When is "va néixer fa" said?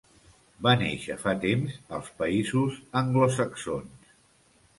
0.67-1.33